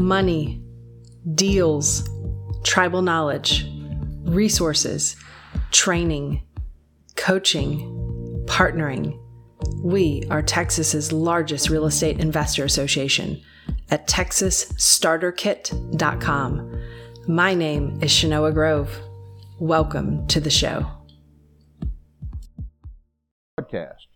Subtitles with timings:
[0.00, 0.60] money,
[1.34, 2.08] deals,
[2.64, 3.66] tribal knowledge,
[4.22, 5.14] resources,
[5.70, 6.42] training,
[7.16, 7.80] coaching,
[8.46, 9.20] partnering.
[9.84, 13.42] We are Texas's largest real estate investor association
[13.90, 16.82] at texasstarterkit.com.
[17.28, 18.98] My name is Shenoah Grove.
[19.58, 20.86] Welcome to the show.
[23.60, 24.06] Podcast.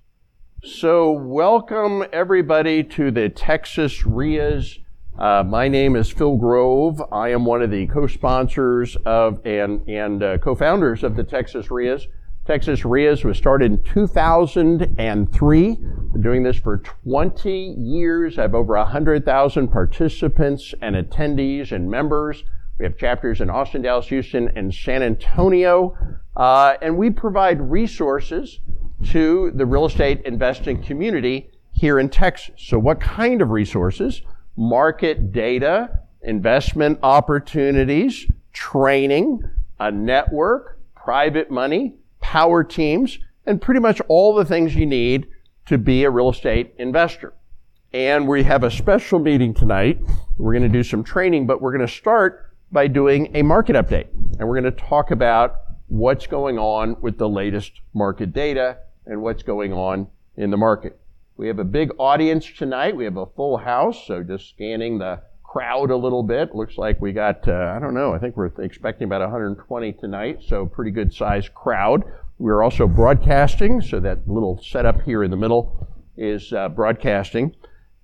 [0.64, 4.78] So, welcome everybody to the Texas REIAs.
[5.18, 7.00] Uh, my name is Phill Grove.
[7.12, 12.08] I am one of the co-sponsors of and and uh, co-founders of the Texas REIAs.
[12.44, 15.74] Texas REIAs was started in 2003.
[15.76, 18.38] Been doing this for 20 years.
[18.38, 22.42] I have over 100,000 participants and attendees and members.
[22.80, 25.96] We have chapters in Austin, Dallas, Houston, and San Antonio.
[26.36, 28.58] Uh, and we provide resources
[29.10, 32.56] to the real estate investing community here in Texas.
[32.58, 34.22] So what kind of resources?
[34.56, 39.42] Market data, investment opportunities, training,
[39.80, 45.26] a network, private money, power teams, and pretty much all the things you need
[45.66, 47.34] to be a real estate investor.
[47.92, 50.00] And we have a special meeting tonight.
[50.36, 53.76] We're going to do some training, but we're going to start by doing a market
[53.76, 54.08] update.
[54.38, 55.56] And we're going to talk about
[55.88, 60.98] what's going on with the latest market data and what's going on in the market.
[61.36, 62.94] We have a big audience tonight.
[62.94, 66.54] We have a full house, so just scanning the crowd a little bit.
[66.54, 70.42] Looks like we got, uh, I don't know, I think we're expecting about 120 tonight,
[70.46, 72.04] so pretty good sized crowd.
[72.38, 77.56] We're also broadcasting, so that little setup here in the middle is uh, broadcasting.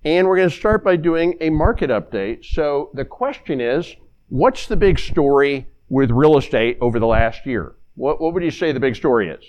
[0.03, 2.43] And we're going to start by doing a market update.
[2.43, 3.95] So the question is,
[4.27, 7.75] what's the big story with real estate over the last year?
[7.95, 9.43] What, what would you say the big story is?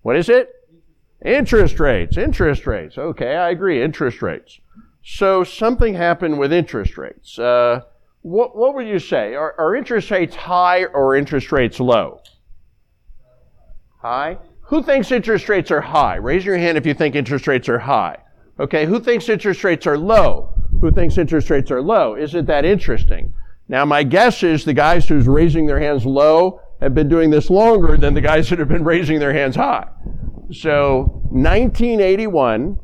[0.00, 0.50] What is it?
[1.24, 2.98] Interest rates, interest rates.
[2.98, 4.60] Okay, I agree, interest rates.
[5.02, 7.38] So something happened with interest rates.
[7.38, 7.82] Uh,
[8.22, 9.34] what, what would you say?
[9.34, 12.20] Are, are interest rates high or interest rates low?
[14.02, 14.38] High.
[14.62, 16.16] Who thinks interest rates are high?
[16.16, 18.18] Raise your hand if you think interest rates are high.
[18.58, 20.54] Okay, who thinks interest rates are low?
[20.80, 22.16] Who thinks interest rates are low?
[22.16, 23.32] Isn't that interesting?
[23.68, 27.48] Now, my guess is the guys who's raising their hands low have been doing this
[27.48, 29.88] longer than the guys that have been raising their hands high.
[30.52, 32.78] So, 1981,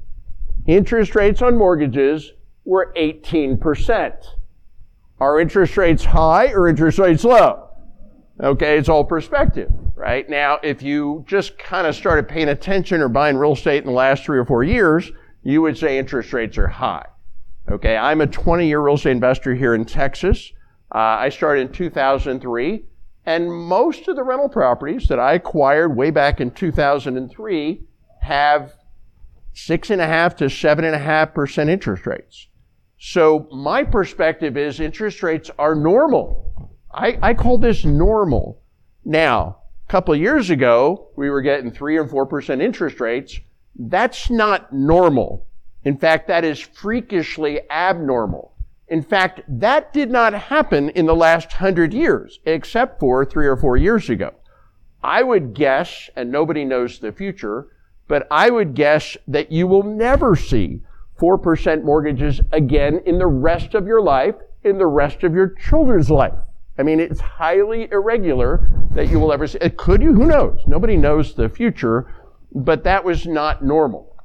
[0.67, 2.33] interest rates on mortgages
[2.65, 4.15] were 18%.
[5.21, 7.69] Are interest rates high or interest rates low?
[8.41, 10.29] Okay, it's all perspective, right?
[10.29, 13.93] Now, if you just kind of started paying attention or buying real estate in the
[13.93, 15.13] last three or four years,
[15.45, 17.07] you would say interest rates are high.
[17.71, 20.53] Okay, I'm a 20 year real estate investor here in Texas.
[20.93, 22.85] Uh, I started in 2003,
[23.25, 27.83] and most of the rental properties that I acquired way back in 2003
[28.21, 28.73] have
[29.53, 32.49] six and a half to seven and a half percent interest rates.
[32.99, 36.71] So my perspective is interest rates are normal.
[36.93, 38.63] I, I call this normal.
[39.05, 39.59] Now,
[39.89, 43.39] a couple of years ago, we were getting three and four percent interest rates.
[43.77, 45.47] That's not normal.
[45.85, 48.52] In fact, that is freakishly abnormal.
[48.89, 53.57] In fact, that did not happen in the last hundred years, except for three or
[53.57, 54.33] four years ago.
[55.03, 57.69] I would guess, and nobody knows the future,
[58.09, 60.83] but I would guess that you will never see
[61.21, 64.35] 4% mortgages again in the rest of your life,
[64.65, 66.35] in the rest of your children's life.
[66.79, 69.59] I mean, it's highly irregular that you will ever see.
[69.61, 70.13] It could you?
[70.15, 70.61] Who knows?
[70.67, 72.13] Nobody knows the future,
[72.55, 74.17] but that was not normal.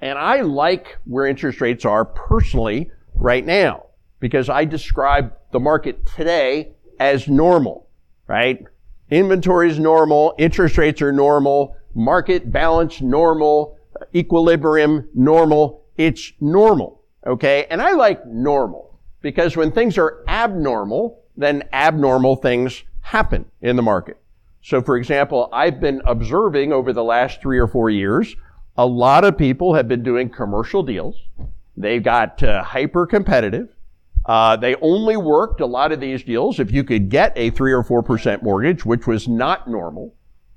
[0.00, 3.86] And I like where interest rates are personally right now
[4.20, 7.88] because I describe the market today as normal,
[8.26, 8.64] right?
[9.10, 13.78] Inventory is normal, interest rates are normal, market balance normal,
[14.14, 15.84] equilibrium normal.
[15.96, 17.02] It's normal.
[17.26, 17.66] Okay.
[17.70, 23.82] And I like normal because when things are abnormal, then abnormal things happen in the
[23.82, 24.18] market.
[24.62, 28.34] So for example, I've been observing over the last three or four years,
[28.76, 31.16] a lot of people have been doing commercial deals.
[31.76, 33.74] They got uh, hyper competitive.
[34.26, 37.72] Uh, they only worked a lot of these deals if you could get a three
[37.72, 40.14] or four percent mortgage, which was not normal.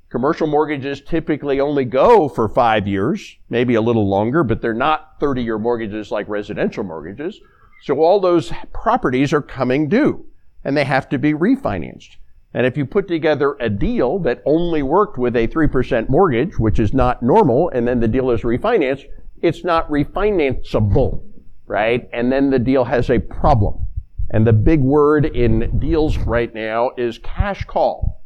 [0.09, 5.19] Commercial mortgages typically only go for five years, maybe a little longer, but they're not
[5.19, 7.41] 30 year mortgages like residential mortgages.
[7.83, 10.25] So all those properties are coming due
[10.63, 12.15] and they have to be refinanced.
[12.53, 16.79] And if you put together a deal that only worked with a 3% mortgage, which
[16.79, 19.05] is not normal, and then the deal is refinanced,
[19.42, 21.24] it's not refinanceable,
[21.66, 22.07] right?
[22.13, 23.88] And then the deal has a problem.
[24.30, 28.24] And the big word in deals right now is cash call.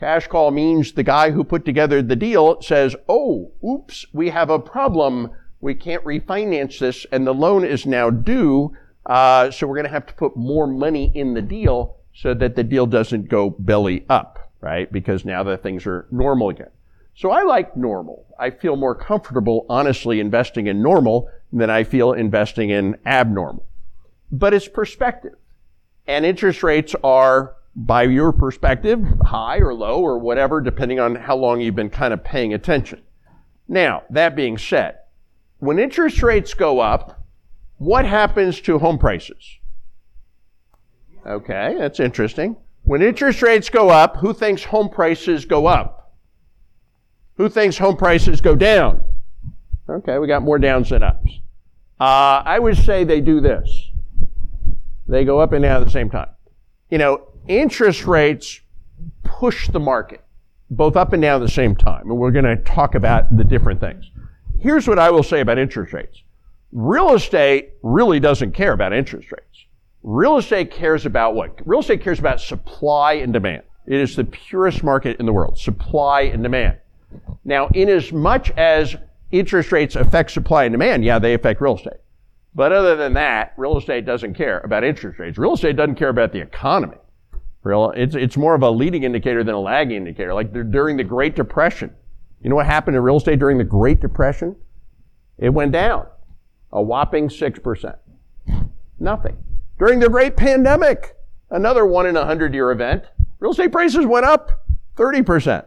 [0.00, 4.50] Cash call means the guy who put together the deal says, oh, oops, we have
[4.50, 5.30] a problem.
[5.60, 8.72] We can't refinance this and the loan is now due.
[9.06, 12.56] Uh, so we're going to have to put more money in the deal so that
[12.56, 14.90] the deal doesn't go belly up, right?
[14.90, 16.70] Because now that things are normal again.
[17.14, 18.26] So I like normal.
[18.38, 23.66] I feel more comfortable, honestly, investing in normal than I feel investing in abnormal.
[24.30, 25.34] But it's perspective.
[26.06, 31.36] And interest rates are, by your perspective, high or low or whatever, depending on how
[31.36, 33.02] long you've been kind of paying attention.
[33.68, 34.98] Now, that being said,
[35.58, 37.24] when interest rates go up,
[37.76, 39.58] what happens to home prices?
[41.26, 42.56] Okay, that's interesting.
[42.84, 46.01] When interest rates go up, who thinks home prices go up?
[47.42, 49.02] Who thinks home prices go down?
[49.88, 51.40] Okay, we got more downs than ups.
[51.98, 53.90] Uh, I would say they do this.
[55.08, 56.28] They go up and down at the same time.
[56.88, 58.60] You know, interest rates
[59.24, 60.22] push the market
[60.70, 62.08] both up and down at the same time.
[62.08, 64.08] And we're going to talk about the different things.
[64.60, 66.22] Here's what I will say about interest rates.
[66.70, 69.66] Real estate really doesn't care about interest rates.
[70.04, 71.58] Real estate cares about what?
[71.66, 73.64] Real estate cares about supply and demand.
[73.84, 76.78] It is the purest market in the world, supply and demand.
[77.44, 78.96] Now, in as much as
[79.30, 82.00] interest rates affect supply and demand, yeah, they affect real estate.
[82.54, 85.38] But other than that, real estate doesn't care about interest rates.
[85.38, 86.98] Real estate doesn't care about the economy.
[87.62, 90.34] Real, it's, it's more of a leading indicator than a lagging indicator.
[90.34, 91.94] Like during the Great Depression.
[92.42, 94.56] You know what happened in real estate during the Great Depression?
[95.38, 96.06] It went down
[96.72, 97.96] a whopping 6%.
[98.98, 99.36] Nothing.
[99.78, 101.16] During the Great Pandemic,
[101.50, 103.04] another one in a hundred year event,
[103.40, 104.64] real estate prices went up
[104.96, 105.64] 30%.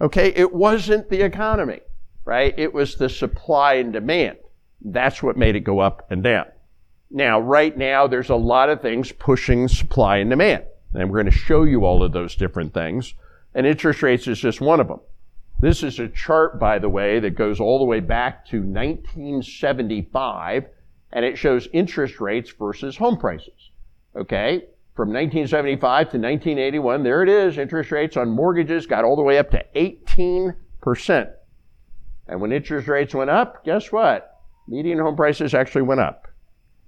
[0.00, 1.80] Okay, it wasn't the economy,
[2.24, 2.54] right?
[2.56, 4.38] It was the supply and demand.
[4.80, 6.46] That's what made it go up and down.
[7.10, 10.64] Now, right now, there's a lot of things pushing supply and demand.
[10.94, 13.14] And we're going to show you all of those different things.
[13.54, 15.00] And interest rates is just one of them.
[15.60, 20.64] This is a chart, by the way, that goes all the way back to 1975,
[21.12, 23.70] and it shows interest rates versus home prices.
[24.16, 24.62] Okay?
[25.00, 25.80] From 1975
[26.10, 27.56] to 1981, there it is.
[27.56, 31.32] Interest rates on mortgages got all the way up to 18%.
[32.28, 34.42] And when interest rates went up, guess what?
[34.68, 36.28] Median home prices actually went up.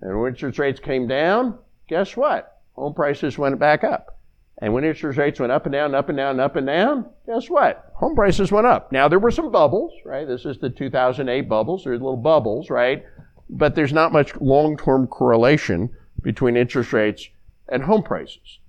[0.03, 2.61] And when interest rates came down, guess what?
[2.75, 4.19] Home prices went back up.
[4.59, 7.49] And when interest rates went up and down, up and down, up and down, guess
[7.49, 7.93] what?
[7.95, 8.93] Home prices went up.
[8.93, 10.29] Now, there were some bubbles, right?
[10.29, 11.85] This is the 2008 bubbles.
[11.85, 13.07] There's little bubbles, right?
[13.49, 15.89] But there's not much long term correlation
[16.21, 17.31] between interest rates
[17.73, 18.61] and home prices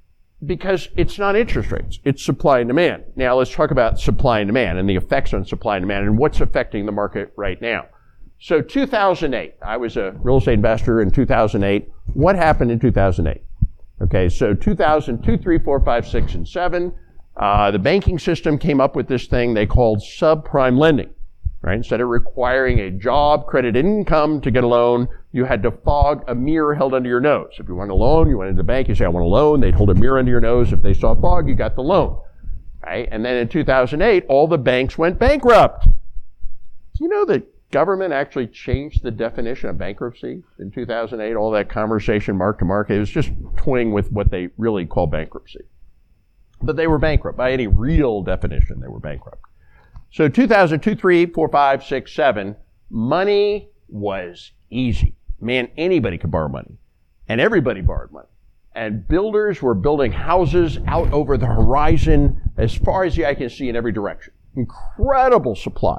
[0.45, 3.03] because it's not interest rates, it's supply and demand.
[3.15, 6.17] Now, let's talk about supply and demand and the effects on supply and demand and
[6.17, 7.85] what's affecting the market right now.
[8.39, 11.89] So, 2008, I was a real estate investor in 2008.
[12.13, 13.41] What happened in 2008?
[14.01, 16.94] Okay, so 2002, 3, 4, 5, 6, and 7.
[17.38, 21.09] Uh, the banking system came up with this thing they called subprime lending.
[21.63, 21.77] Right?
[21.77, 26.25] Instead of requiring a job, credit, income to get a loan, you had to fog
[26.27, 27.54] a mirror held under your nose.
[27.57, 29.30] If you want a loan, you went into the bank, you say, I want a
[29.30, 29.62] loan.
[29.62, 30.74] They'd hold a mirror under your nose.
[30.74, 32.19] If they saw fog, you got the loan.
[32.86, 33.07] Right?
[33.10, 35.88] And then in 2008, all the banks went bankrupt.
[37.00, 41.33] You know that government actually changed the definition of bankruptcy in 2008.
[41.36, 45.07] All that conversation, mark to market, it was just toying with what they really call
[45.07, 45.62] bankruptcy.
[46.62, 47.38] But they were bankrupt.
[47.38, 49.45] By any real definition, they were bankrupt.
[50.13, 52.56] So 2002, 3, 4, 5, 6, 7,
[52.92, 55.15] money was easy.
[55.42, 56.77] Man, anybody could borrow money.
[57.27, 58.27] And everybody borrowed money.
[58.75, 63.50] And builders were building houses out over the horizon as far as the eye can
[63.50, 64.34] see in every direction.
[64.55, 65.98] Incredible supply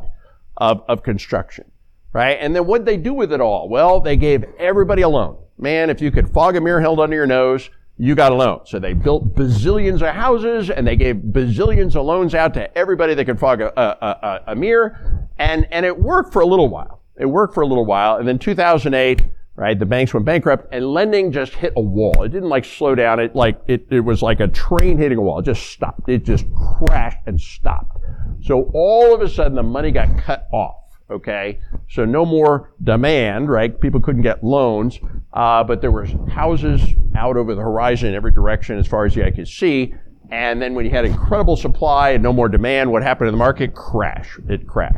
[0.59, 1.65] of, of construction,
[2.13, 2.39] right?
[2.41, 3.69] And then what did they do with it all?
[3.69, 5.39] Well, they gave everybody a loan.
[5.59, 8.61] Man, if you could fog a mirror held under your nose, you got a loan.
[8.65, 13.15] So they built bazillions of houses and they gave bazillions of loans out to everybody
[13.15, 15.29] that could fog a, a, a, a mirror.
[15.39, 17.03] And, and it worked for a little while.
[17.17, 18.17] It worked for a little while.
[18.17, 19.23] And then 2008,
[19.55, 22.25] right, the banks went bankrupt and lending just hit a wall.
[22.25, 23.21] It didn't like slow down.
[23.21, 25.39] It like, it, it was like a train hitting a wall.
[25.39, 26.09] It just stopped.
[26.09, 27.99] It just crashed and stopped.
[28.43, 30.84] So all of a sudden the money got cut off.
[31.11, 33.79] Okay, so no more demand, right?
[33.79, 34.99] People couldn't get loans,
[35.35, 36.81] uh, but there was houses
[37.15, 39.95] out over the horizon in every direction as far as the eye could see.
[40.31, 43.37] And then when you had incredible supply and no more demand, what happened to the
[43.37, 43.75] market?
[43.75, 44.39] Crash.
[44.49, 44.97] It crashed.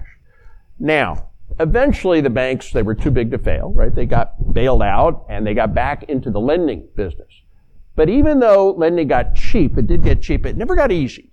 [0.79, 3.93] Now, eventually the banks, they were too big to fail, right?
[3.93, 7.43] They got bailed out and they got back into the lending business.
[7.97, 11.33] But even though lending got cheap, it did get cheap, it never got easy.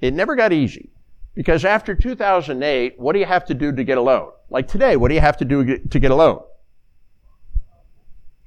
[0.00, 0.90] It never got easy.
[1.36, 4.32] Because after 2008, what do you have to do to get a loan?
[4.48, 6.40] Like today, what do you have to do to get a loan?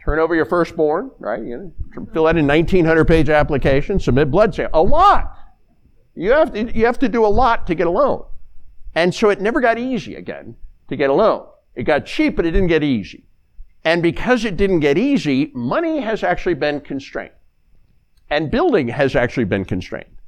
[0.03, 1.41] Turn over your firstborn, right?
[1.41, 4.81] You know, fill out a 1900 page application, submit blood sample.
[4.81, 5.36] A lot.
[6.15, 8.25] You have, to, you have to do a lot to get a loan.
[8.96, 10.55] And so it never got easy again
[10.88, 11.46] to get a loan.
[11.75, 13.25] It got cheap, but it didn't get easy.
[13.86, 17.34] And because it didn't get easy, money has actually been constrained.
[18.31, 20.18] And building has actually been constrained.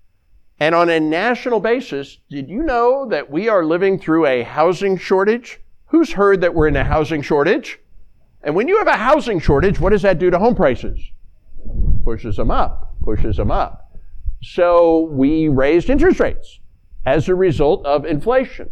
[0.61, 4.95] And on a national basis, did you know that we are living through a housing
[4.95, 5.59] shortage?
[5.87, 7.79] Who's heard that we're in a housing shortage?
[8.43, 10.99] And when you have a housing shortage, what does that do to home prices?
[12.03, 13.97] Pushes them up, pushes them up.
[14.43, 16.59] So we raised interest rates
[17.07, 18.69] as a result of inflation.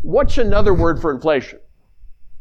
[0.00, 1.58] What's another word for inflation?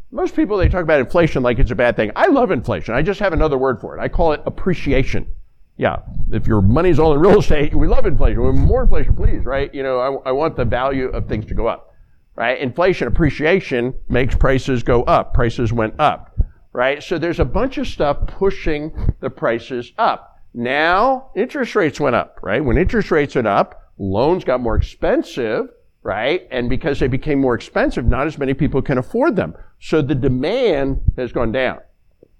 [0.10, 2.14] Most people, they talk about inflation like it's a bad thing.
[2.16, 2.94] I love inflation.
[2.94, 4.02] I just have another word for it.
[4.02, 5.30] I call it appreciation.
[5.78, 5.98] Yeah,
[6.32, 8.42] if your money's all in real estate, we love inflation.
[8.42, 9.74] We more inflation, please, right?
[9.74, 11.94] You know, I, I want the value of things to go up,
[12.36, 12.58] right?
[12.60, 15.34] Inflation appreciation makes prices go up.
[15.34, 16.40] Prices went up,
[16.72, 17.04] right?
[17.04, 20.40] So there's a bunch of stuff pushing the prices up.
[20.54, 22.64] Now, interest rates went up, right?
[22.64, 25.68] When interest rates went up, loans got more expensive,
[26.04, 26.48] right?
[26.52, 29.56] And because they became more expensive, not as many people can afford them.
[29.82, 31.80] So the demand has gone down.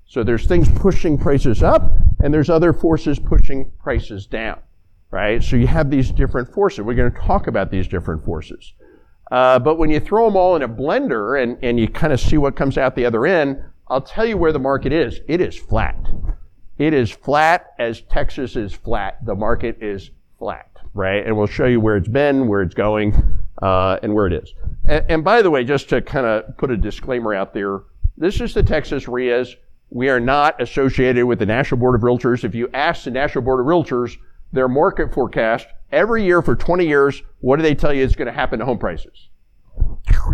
[0.08, 1.92] So there's things pushing prices up
[2.24, 4.60] and there's other forces pushing prices down,
[5.12, 5.44] right?
[5.44, 6.82] So you have these different forces.
[6.82, 8.74] We're going to talk about these different forces.
[9.32, 12.20] Uh, but when you throw them all in a blender and, and you kind of
[12.20, 15.20] see what comes out the other end, I'll tell you where the market is.
[15.28, 15.98] It is flat.
[16.78, 19.26] It is flat as Texas is flat.
[19.26, 21.26] The market is flat, right?
[21.26, 24.54] And we'll show you where it's been, where it's going, uh, and where it is.
[24.88, 27.82] And, and by the way, just to kind of put a disclaimer out there,
[28.18, 29.56] this is the Texas REIAs.
[29.90, 32.44] We are not associated with the National Board of Realtors.
[32.44, 34.18] If you ask the National Board of Realtors
[34.52, 38.28] their market forecast every year for 20 years, what do they tell you is going
[38.28, 39.30] to happen to home prices?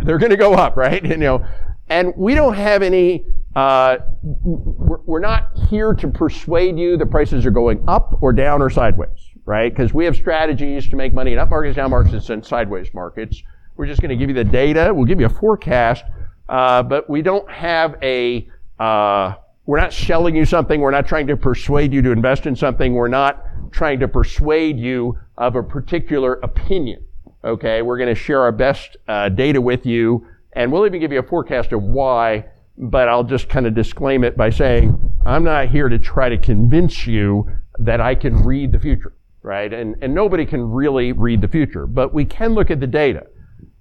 [0.04, 1.04] They're going to go up, right?
[1.06, 1.46] you know,
[1.90, 3.26] and we don't have any.
[3.54, 8.70] Uh, we're not here to persuade you the prices are going up or down or
[8.70, 9.10] sideways,
[9.44, 9.74] right?
[9.74, 13.44] Because we have strategies to make money in up markets, down markets, and sideways markets.
[13.76, 14.94] We're just going to give you the data.
[14.94, 16.06] We'll give you a forecast,
[16.48, 18.48] uh, but we don't have a
[18.82, 19.36] uh,
[19.68, 20.82] we're not selling you something.
[20.82, 22.96] We're not trying to persuade you to invest in something.
[22.96, 27.06] We're not trying to persuade you of a particular opinion.
[27.44, 31.12] Okay, we're going to share our best uh, data with you, and we'll even give
[31.12, 32.46] you a forecast of why.
[32.76, 36.38] But I'll just kind of disclaim it by saying I'm not here to try to
[36.38, 37.48] convince you
[37.78, 39.72] that I can read the future, right?
[39.72, 43.28] And and nobody can really read the future, but we can look at the data.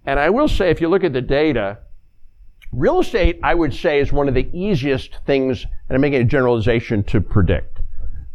[0.04, 1.78] And I will say, if you look at the data,
[2.72, 6.24] Real estate, I would say, is one of the easiest things, and I'm making a
[6.24, 7.80] generalization to predict.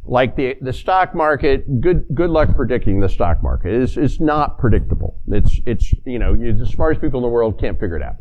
[0.03, 3.73] Like the, the stock market, good, good luck predicting the stock market.
[3.73, 5.19] It's, it's not predictable.
[5.27, 8.15] It's, it's, you know, the smartest people in the world can't figure it out.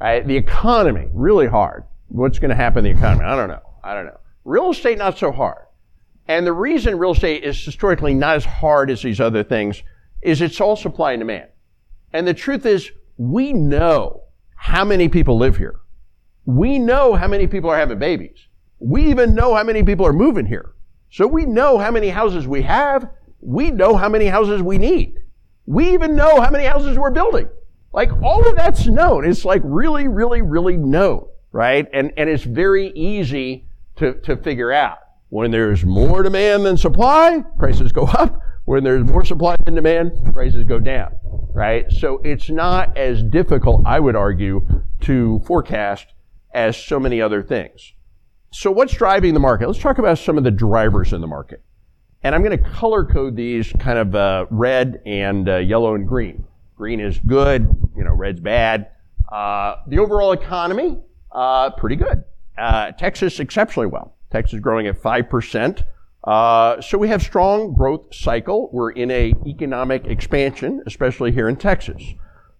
[0.00, 0.26] Right?
[0.26, 1.84] The economy, really hard.
[2.08, 3.24] What's going to happen in the economy?
[3.24, 3.62] I don't know.
[3.84, 4.18] I don't know.
[4.44, 5.64] Real estate, not so hard.
[6.26, 9.82] And the reason real estate is historically not as hard as these other things
[10.20, 11.48] is it's all supply and demand.
[12.12, 14.21] And the truth is, we know
[14.62, 15.80] how many people live here.
[16.44, 18.46] We know how many people are having babies.
[18.78, 20.74] We even know how many people are moving here.
[21.10, 23.10] So we know how many houses we have.
[23.40, 25.18] We know how many houses we need.
[25.66, 27.48] We even know how many houses we're building.
[27.92, 29.28] Like all of that's known.
[29.28, 31.88] It's like really, really, really known, right?
[31.92, 33.66] And, and it's very easy
[33.96, 34.98] to, to figure out.
[35.30, 38.40] When there's more demand than supply, prices go up.
[38.72, 41.14] When there's more supply than demand, prices go down,
[41.52, 41.92] right?
[41.92, 44.66] So it's not as difficult, I would argue,
[45.02, 46.06] to forecast
[46.54, 47.92] as so many other things.
[48.50, 49.66] So what's driving the market?
[49.66, 51.62] Let's talk about some of the drivers in the market.
[52.22, 56.08] And I'm going to color code these kind of uh, red and uh, yellow and
[56.08, 56.42] green.
[56.74, 58.88] Green is good, you know, red's bad.
[59.30, 60.98] Uh, the overall economy,
[61.30, 62.24] uh, pretty good.
[62.56, 64.16] Uh, Texas exceptionally well.
[64.30, 65.84] Texas growing at 5%.
[66.24, 68.70] Uh, so we have strong growth cycle.
[68.72, 72.02] We're in a economic expansion, especially here in Texas.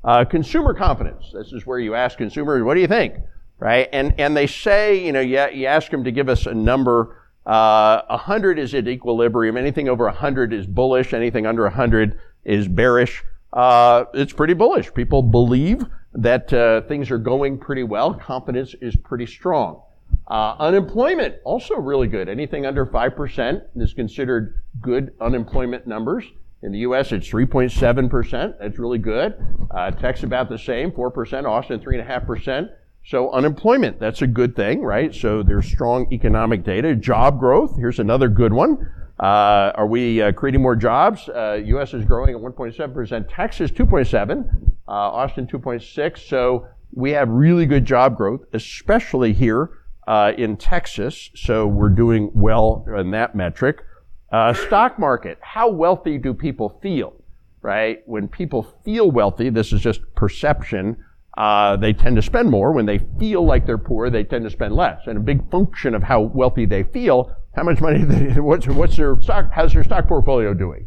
[0.05, 1.31] Uh, consumer confidence.
[1.33, 3.15] This is where you ask consumers, what do you think?
[3.61, 3.89] Right?
[3.93, 7.19] And, and they say, you know, you, you ask them to give us a number.
[7.47, 9.57] Uh, 100 is at equilibrium.
[9.57, 11.13] Anything over 100 is bullish.
[11.13, 13.23] Anything under 100 is bearish.
[13.53, 14.93] Uh, it's pretty bullish.
[14.93, 18.15] People believe that uh, things are going pretty well.
[18.15, 19.83] Confidence is pretty strong.
[20.33, 22.27] Uh, unemployment, also really good.
[22.27, 26.25] Anything under 5% is considered good unemployment numbers.
[26.63, 28.55] In the U.S., it's 3.7%.
[28.59, 29.35] That's really good.
[29.71, 31.45] Uh, Texas about the same, 4%.
[31.45, 32.71] Austin, 3.5%.
[33.05, 35.15] So unemployment, that's a good thing, right?
[35.15, 36.97] So there's strong economic data.
[36.97, 38.91] Job growth, here's another good one.
[39.21, 41.27] Uh, are we uh, creating more jobs?
[41.27, 41.93] U.S.
[41.93, 43.27] Uh, is growing at 1.7%.
[43.29, 44.49] Texas, 2.7.
[44.89, 46.27] Uh, Austin, 2.6.
[46.27, 49.73] So we have really good job growth, especially here
[50.13, 53.83] uh, in Texas, so we're doing well in that metric.
[54.31, 57.15] Uh, stock market, how wealthy do people feel,
[57.63, 58.01] right?
[58.05, 61.03] When people feel wealthy, this is just perception,
[61.39, 62.73] uh, they tend to spend more.
[62.73, 65.01] When they feel like they're poor, they tend to spend less.
[65.07, 68.99] And a big function of how wealthy they feel, how much money, they, what's, what's
[68.99, 70.87] their stock, how's their stock portfolio doing?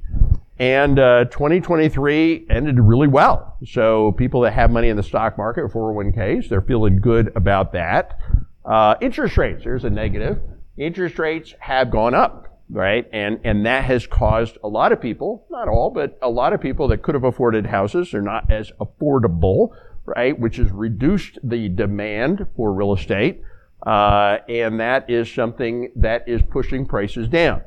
[0.60, 3.58] And uh, 2023 ended really well.
[3.65, 8.20] So people that have money in the stock market, 401ks, they're feeling good about that.
[8.65, 10.39] Uh, interest rates, there's a negative.
[10.77, 13.07] Interest rates have gone up, right?
[13.13, 16.62] And, and that has caused a lot of people, not all, but a lot of
[16.62, 19.69] people that could have afforded houses are not as affordable,
[20.05, 20.38] right?
[20.38, 23.41] Which has reduced the demand for real estate.
[23.86, 27.62] Uh, and that is something that is pushing prices down.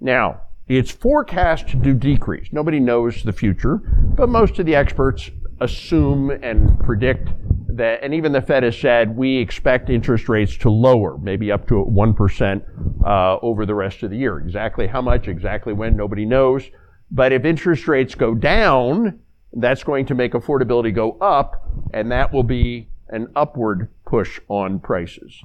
[0.00, 2.48] Now, it's forecast to decrease.
[2.52, 5.30] Nobody knows the future, but most of the experts
[5.64, 7.28] assume and predict
[7.76, 11.66] that, and even the Fed has said, we expect interest rates to lower, maybe up
[11.68, 14.38] to 1% uh, over the rest of the year.
[14.38, 16.64] Exactly how much, exactly when, nobody knows.
[17.10, 19.20] But if interest rates go down,
[19.52, 24.80] that's going to make affordability go up, and that will be an upward push on
[24.80, 25.42] prices.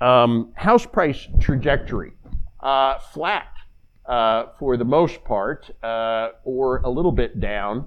[0.00, 2.12] Um, house price trajectory,
[2.60, 3.52] uh, flat
[4.06, 7.86] uh, for the most part, uh, or a little bit down.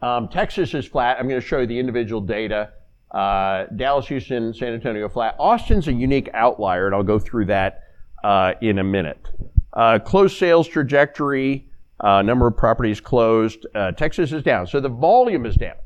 [0.00, 1.18] Um, Texas is flat.
[1.18, 2.70] I'm going to show you the individual data.
[3.10, 5.34] Uh, Dallas, Houston, San Antonio flat.
[5.38, 7.84] Austin's a unique outlier, and I'll go through that
[8.22, 9.26] uh, in a minute.
[9.72, 11.68] Uh, closed sales trajectory,
[12.00, 13.66] uh, number of properties closed.
[13.96, 15.76] Texas is down, so the volume is down.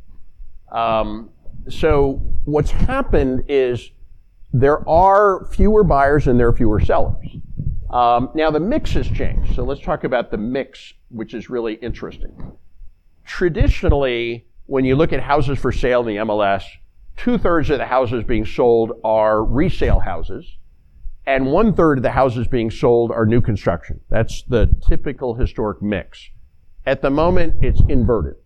[0.71, 1.31] Um,
[1.69, 3.91] so what's happened is
[4.53, 7.27] there are fewer buyers and there are fewer sellers.
[7.91, 9.55] Um, now the mix has changed.
[9.55, 12.57] So let's talk about the mix, which is really interesting.
[13.25, 16.65] Traditionally, when you look at houses for sale in the MLS,
[17.17, 20.57] two thirds of the houses being sold are resale houses,
[21.27, 24.01] and one third of the houses being sold are new construction.
[24.09, 26.31] That's the typical historic mix.
[26.85, 28.37] At the moment, it's inverted.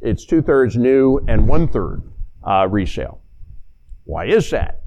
[0.00, 2.02] It's two thirds new and one third
[2.42, 3.20] uh, resale.
[4.04, 4.79] Why is that?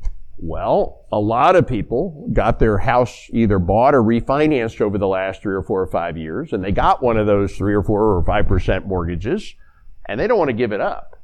[0.45, 5.41] Well, a lot of people got their house either bought or refinanced over the last
[5.41, 8.17] three or four or five years, and they got one of those three or four
[8.17, 9.55] or five percent mortgages,
[10.05, 11.17] and they don't want to give it up.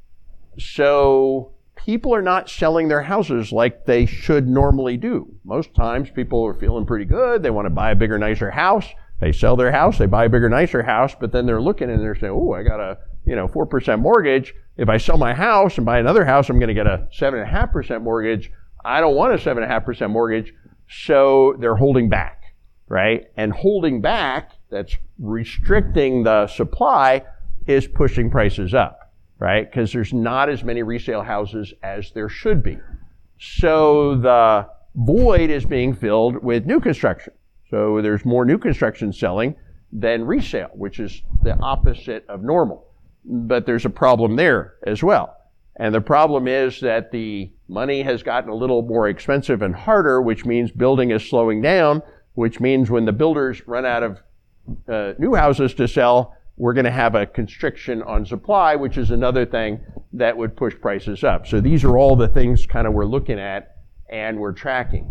[0.57, 5.35] So people are not selling their houses like they should normally do.
[5.43, 7.43] Most times people are feeling pretty good.
[7.43, 8.87] They want to buy a bigger, nicer house.
[9.19, 11.99] They sell their house, they buy a bigger, nicer house, but then they're looking and
[12.01, 14.55] they're saying, oh, I got a, you know, 4% mortgage.
[14.77, 18.01] If I sell my house and buy another house, I'm going to get a 7.5%
[18.01, 18.49] mortgage
[18.83, 20.53] I don't want a 7.5% mortgage,
[20.89, 22.55] so they're holding back,
[22.87, 23.27] right?
[23.37, 27.23] And holding back, that's restricting the supply,
[27.67, 29.69] is pushing prices up, right?
[29.69, 32.77] Because there's not as many resale houses as there should be.
[33.39, 37.33] So the void is being filled with new construction.
[37.69, 39.55] So there's more new construction selling
[39.91, 42.87] than resale, which is the opposite of normal.
[43.25, 45.35] But there's a problem there as well.
[45.75, 50.21] And the problem is that the money has gotten a little more expensive and harder,
[50.21, 52.01] which means building is slowing down,
[52.33, 54.19] which means when the builders run out of
[54.87, 59.11] uh, new houses to sell, we're going to have a constriction on supply, which is
[59.11, 59.79] another thing
[60.13, 61.47] that would push prices up.
[61.47, 63.77] So these are all the things kind of we're looking at
[64.09, 65.07] and we're tracking.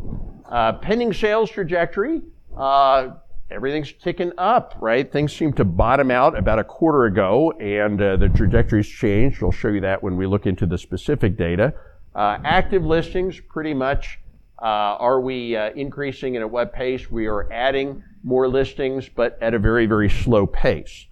[0.50, 2.20] Uh, pending sales trajectory,
[2.56, 3.10] uh,
[3.50, 5.10] everything's ticking up, right?
[5.10, 9.42] Things seem to bottom out about a quarter ago, and uh, the trajectory's changed.
[9.42, 11.72] I'll show you that when we look into the specific data.
[12.18, 14.18] Uh, active listings, pretty much.
[14.60, 17.08] Uh, are we uh, increasing at a what pace?
[17.08, 21.06] We are adding more listings, but at a very, very slow pace.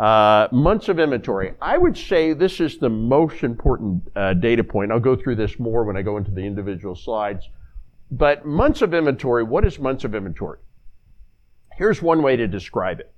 [0.00, 1.52] Uh, months of inventory.
[1.60, 4.92] I would say this is the most important uh, data point.
[4.92, 7.46] I'll go through this more when I go into the individual slides.
[8.10, 10.60] But months of inventory, what is months of inventory?
[11.74, 13.12] Here's one way to describe it.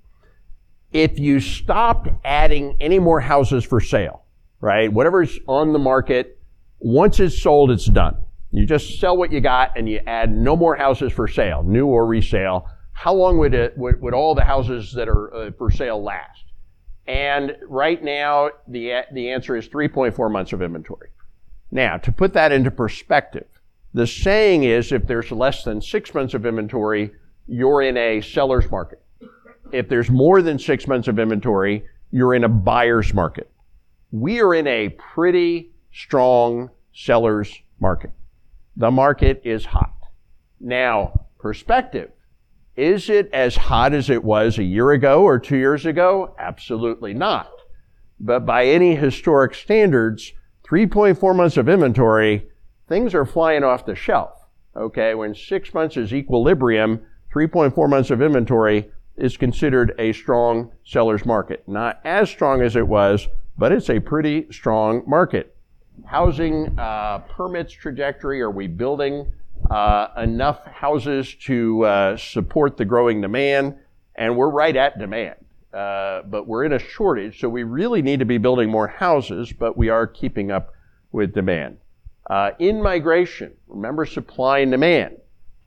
[0.93, 4.25] If you stopped adding any more houses for sale,
[4.61, 4.93] right?
[4.93, 6.38] Whatever's on the market,
[6.81, 8.17] once it's sold, it's done.
[8.51, 11.87] You just sell what you got and you add no more houses for sale, new
[11.87, 12.69] or resale.
[12.93, 16.45] How long would it, would, would all the houses that are uh, for sale last?
[17.07, 21.11] And right now, the, the answer is 3.4 months of inventory.
[21.71, 23.47] Now, to put that into perspective,
[23.95, 27.11] the saying is if there's less than six months of inventory,
[27.47, 29.03] you're in a seller's market.
[29.73, 33.51] If there's more than six months of inventory, you're in a buyer's market.
[34.11, 38.13] We are in a pretty strong seller's market.
[38.77, 39.97] The market is hot.
[40.61, 42.13] Now, perspective.
[42.77, 46.37] Is it as hot as it was a year ago or two years ago?
[46.39, 47.51] Absolutely not.
[48.21, 50.33] But by any historic standards,
[50.69, 52.49] 3.4 months of inventory,
[52.89, 54.31] things are flying off the shelf.
[54.77, 57.01] Okay, when six months is equilibrium,
[57.35, 61.65] 3.4 months of inventory is considered a strong seller's market.
[61.67, 65.57] Not as strong as it was, but it's a pretty strong market.
[66.05, 68.41] Housing uh, permits trajectory?
[68.41, 69.31] Are we building
[69.71, 73.77] uh, enough houses to uh, support the growing demand?
[74.15, 75.37] And we're right at demand.
[75.73, 79.53] Uh, but we're in a shortage, so we really need to be building more houses,
[79.53, 80.73] but we are keeping up
[81.13, 81.77] with demand.
[82.29, 85.17] Uh, in migration, remember supply and demand.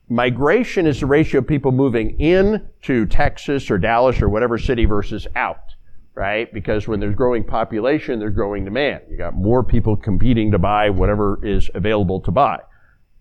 [0.10, 4.86] Migration is the ratio of people moving in to Texas or Dallas or whatever city
[4.86, 5.70] versus out,
[6.13, 6.52] right?
[6.54, 9.04] Because when there's growing population, there's growing demand.
[9.10, 12.60] You got more people competing to buy whatever is available to buy.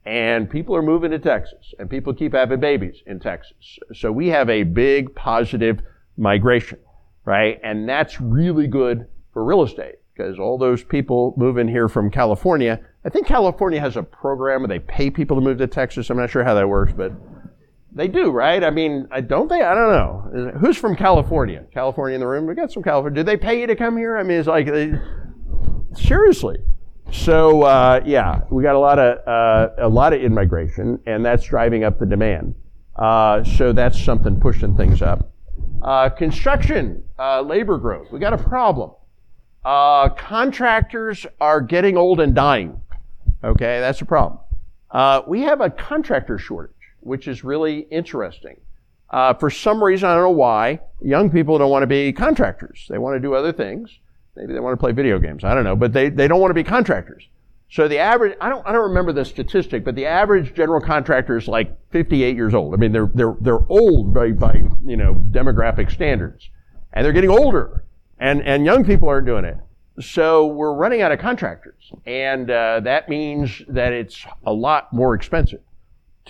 [0.04, 3.78] And people are moving to Texas, and people keep having babies in Texas.
[3.94, 5.80] So we have a big positive
[6.16, 6.78] migration,
[7.24, 7.60] right?
[7.62, 12.80] And that's really good for real estate because all those people moving here from California
[13.04, 16.10] I think California has a program where they pay people to move to Texas.
[16.10, 17.12] I'm not sure how that works, but
[17.92, 18.62] they do, right?
[18.62, 19.62] I mean, don't they?
[19.62, 20.52] I don't know.
[20.60, 21.64] Who's from California?
[21.72, 22.46] California in the room?
[22.46, 23.16] We got some California.
[23.16, 24.16] Did they pay you to come here?
[24.16, 24.92] I mean, it's like, they,
[25.94, 26.58] seriously.
[27.12, 31.44] So uh, yeah, we got a lot of uh, a lot of in-migration, and that's
[31.44, 32.54] driving up the demand.
[32.94, 35.32] Uh, so that's something pushing things up.
[35.82, 38.12] Uh, construction uh, labor growth.
[38.12, 38.92] We got a problem.
[39.64, 42.80] Uh, contractors are getting old and dying.
[43.42, 44.40] Okay, that's a problem.
[44.90, 48.60] Uh, we have a contractor shortage, which is really interesting.
[49.10, 52.86] Uh, for some reason, I don't know why, young people don't want to be contractors.
[52.88, 53.98] They want to do other things.
[54.36, 55.42] Maybe they want to play video games.
[55.42, 57.26] I don't know, but they, they don't want to be contractors.
[57.70, 61.36] So the average, I don't, I don't remember the statistic, but the average general contractor
[61.36, 62.74] is like 58 years old.
[62.74, 66.50] I mean, they're, they're, they're old by, by, you know, demographic standards.
[66.92, 67.84] And they're getting older.
[68.18, 69.56] And, and young people aren't doing it.
[70.00, 75.14] So we're running out of contractors, and uh, that means that it's a lot more
[75.14, 75.60] expensive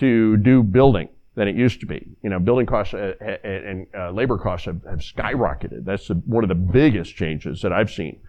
[0.01, 2.05] to do building than it used to be.
[2.23, 5.85] You know, building costs uh, and uh, labor costs have, skyrocketed.
[5.85, 8.19] That's one of the biggest changes that I've seen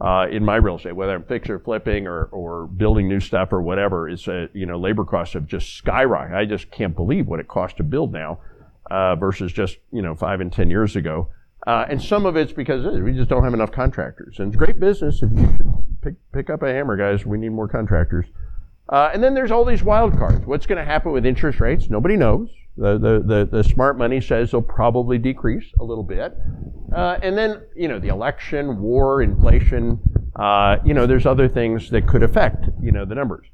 [0.00, 3.52] uh, in my real estate, whether I'm fixing or flipping or, or building new stuff
[3.52, 4.08] or whatever.
[4.08, 6.34] Is uh, you know, labor costs have just skyrocketed.
[6.34, 8.38] I just can't believe what it costs to build now
[8.88, 11.28] uh, versus just you know five and ten years ago.
[11.66, 14.38] Uh, and some of it's because we just don't have enough contractors.
[14.38, 17.26] And it's great business if you should pick, pick up a hammer, guys.
[17.26, 18.26] We need more contractors.
[18.88, 20.46] Uh, and then there's all these wild cards.
[20.46, 21.90] What's going to happen with interest rates?
[21.90, 22.48] Nobody knows.
[22.76, 26.34] The, the, the, the, smart money says they'll probably decrease a little bit.
[26.94, 29.98] Uh, and then, you know, the election, war, inflation,
[30.36, 33.46] uh, you know, there's other things that could affect, you know, the numbers.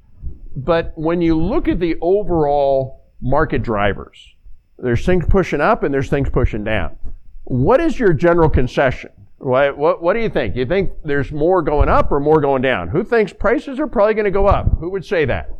[0.56, 4.34] But when you look at the overall market drivers,
[4.76, 6.96] there's things pushing up and there's things pushing down.
[7.44, 9.10] What is your general concession?
[9.42, 10.54] What, what, what do you think?
[10.54, 12.86] You think there's more going up or more going down?
[12.86, 14.78] Who thinks prices are probably going to go up?
[14.78, 15.50] Who would say that?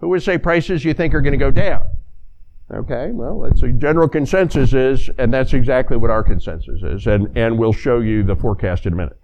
[0.00, 1.82] Who would say prices you think are going to go down?
[2.72, 7.36] Okay, well, that's a general consensus is, and that's exactly what our consensus is, and,
[7.36, 9.18] and we'll show you the forecast in a minute.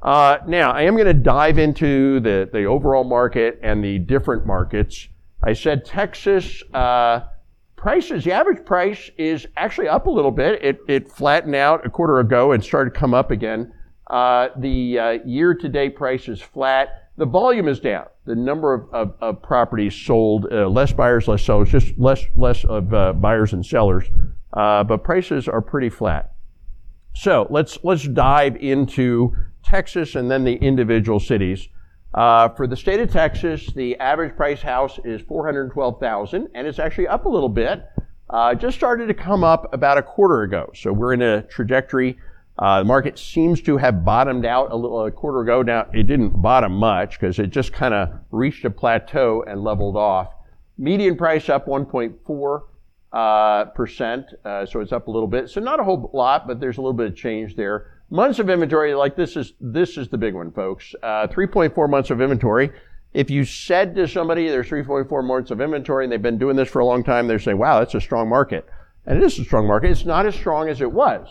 [0.00, 4.46] Uh, now, I am going to dive into the, the overall market and the different
[4.46, 5.08] markets.
[5.42, 7.22] I said Texas, uh,
[7.80, 10.62] prices, the average price is actually up a little bit.
[10.62, 13.72] It, it flattened out a quarter ago and started to come up again.
[14.08, 17.10] Uh, the uh, year to date price is flat.
[17.16, 18.06] The volume is down.
[18.26, 22.64] The number of, of, of properties sold, uh, less buyers, less sellers, just less, less
[22.64, 24.04] of uh, buyers and sellers.
[24.52, 26.32] Uh, but prices are pretty flat.
[27.14, 31.68] So let's, let's dive into Texas and then the individual cities.
[32.12, 37.06] Uh, for the state of Texas, the average price house is 412,000, and it's actually
[37.06, 37.84] up a little bit.
[38.28, 42.18] Uh, just started to come up about a quarter ago, so we're in a trajectory.
[42.58, 45.62] Uh, the market seems to have bottomed out a little a quarter ago.
[45.62, 49.96] Now it didn't bottom much because it just kind of reached a plateau and leveled
[49.96, 50.34] off.
[50.78, 52.62] Median price up 1.4
[53.12, 55.48] uh, percent, uh, so it's up a little bit.
[55.48, 57.99] So not a whole lot, but there's a little bit of change there.
[58.12, 60.94] Months of inventory, like this is this is the big one, folks.
[61.00, 62.70] Uh, 3.4 months of inventory.
[63.14, 66.68] If you said to somebody there's 3.4 months of inventory and they've been doing this
[66.68, 68.66] for a long time, they're saying, "Wow, that's a strong market."
[69.06, 69.90] And it is a strong market.
[69.90, 71.28] It's not as strong as it was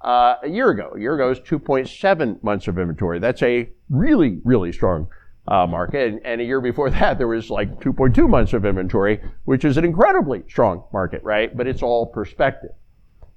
[0.00, 0.92] uh, a year ago.
[0.96, 3.18] A year ago is 2.7 months of inventory.
[3.18, 5.08] That's a really, really strong
[5.46, 6.12] uh, market.
[6.12, 9.76] And, and, a year before that, there was like 2.2 months of inventory, which is
[9.76, 11.54] an incredibly strong market, right?
[11.56, 12.70] But it's all perspective.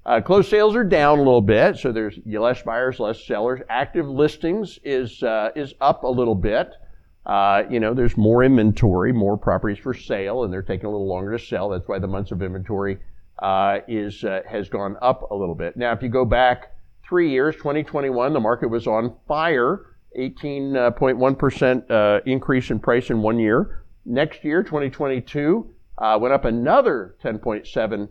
[0.06, 3.60] Uh, closed sales are down a little bit, so there's less buyers, less sellers.
[3.68, 6.74] Active listings is uh, is up a little bit.
[7.26, 11.08] Uh, you know, there's more inventory, more properties for sale, and they're taking a little
[11.08, 11.68] longer to sell.
[11.70, 12.98] That's why the months of inventory
[13.40, 15.76] uh, is uh, has gone up a little bit.
[15.76, 16.76] Now, if you go back
[17.08, 23.40] three years, 2021, the market was on fire, 18.1% uh, increase in price in one
[23.40, 23.82] year.
[24.04, 25.68] Next year, 2022,
[26.20, 28.08] went up another 10.7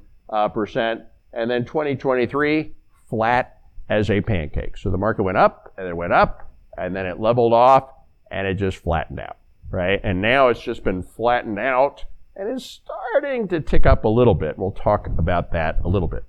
[0.53, 1.01] percent
[1.36, 2.74] and then 2023
[3.10, 4.78] flat as a pancake.
[4.78, 7.89] So the market went up and it went up and then it leveled off
[8.32, 9.38] and it just flattened out,
[9.69, 10.00] right?
[10.04, 14.34] And now it's just been flattened out and it's starting to tick up a little
[14.34, 14.58] bit.
[14.58, 16.24] We'll talk about that a little bit.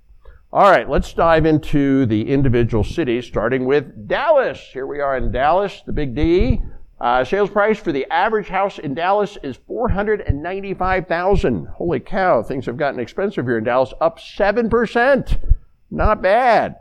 [0.53, 4.61] All right, let's dive into the individual cities, starting with Dallas.
[4.73, 6.63] Here we are in Dallas, the big D.
[6.99, 11.67] Uh, sales price for the average house in Dallas is 495,000.
[11.67, 15.55] Holy cow, things have gotten expensive here in Dallas, up 7%.
[15.91, 16.77] Not bad.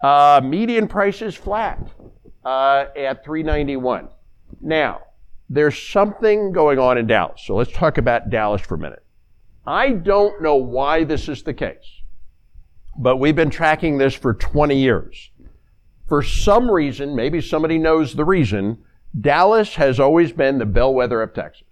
[0.00, 1.90] Uh, median price is flat
[2.44, 4.08] uh, at 391.
[4.60, 5.00] Now,
[5.50, 7.42] there's something going on in Dallas.
[7.44, 9.04] So let's talk about Dallas for a minute.
[9.66, 12.02] I don't know why this is the case,
[12.96, 15.30] but we've been tracking this for 20 years.
[16.06, 18.78] For some reason, maybe somebody knows the reason,
[19.18, 21.66] Dallas has always been the bellwether of Texas.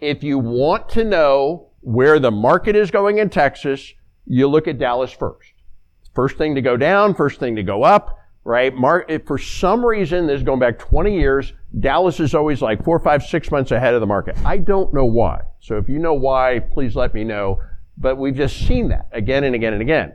[0.00, 3.92] If you want to know where the market is going in Texas,
[4.26, 5.52] you look at Dallas first.
[6.14, 8.72] First thing to go down, first thing to go up, right?
[9.26, 13.22] For some reason, this is going back 20 years, Dallas is always like four, five,
[13.22, 14.36] six months ahead of the market.
[14.44, 15.40] I don't know why.
[15.60, 17.60] So if you know why, please let me know.
[17.96, 20.14] But we've just seen that again and again and again.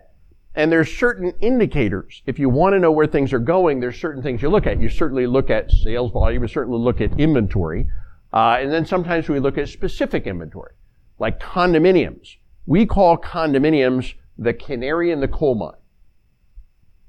[0.58, 2.24] And there's certain indicators.
[2.26, 4.82] If you want to know where things are going, there's certain things you look at.
[4.82, 6.42] You certainly look at sales volume.
[6.42, 7.86] You certainly look at inventory.
[8.34, 10.74] Uh, and then sometimes we look at specific inventory,
[11.20, 12.38] like condominiums.
[12.66, 15.74] We call condominiums the canary in the coal mine.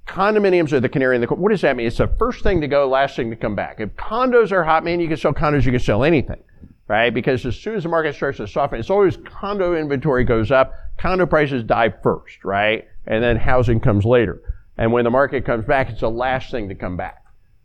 [0.06, 1.38] Condominiums are the canary in the coal.
[1.38, 1.86] What does that mean?
[1.86, 3.80] It's the first thing to go, last thing to come back.
[3.80, 6.42] If condos are hot, man, you can sell condos, you can sell anything,
[6.86, 7.12] right?
[7.12, 10.74] Because as soon as the market starts to soften, it's always condo inventory goes up,
[10.98, 12.86] condo prices die first, right?
[13.08, 14.40] And then housing comes later.
[14.76, 17.24] And when the market comes back, it's the last thing to come back,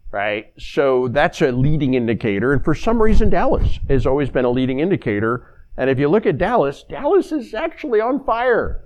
[0.10, 0.52] right?
[0.58, 2.54] So that's a leading indicator.
[2.54, 5.46] And for some reason, Dallas has always been a leading indicator.
[5.78, 8.80] And if you look at Dallas, Dallas is actually on fire.